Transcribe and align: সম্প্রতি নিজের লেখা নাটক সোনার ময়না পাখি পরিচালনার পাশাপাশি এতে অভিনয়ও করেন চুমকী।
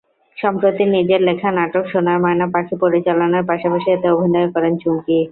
সম্প্রতি 0.37 0.83
নিজের 0.95 1.21
লেখা 1.27 1.49
নাটক 1.51 1.83
সোনার 1.91 2.17
ময়না 2.23 2.47
পাখি 2.53 2.75
পরিচালনার 2.83 3.47
পাশাপাশি 3.49 3.87
এতে 3.91 4.07
অভিনয়ও 4.15 4.53
করেন 4.55 4.73
চুমকী। 4.81 5.19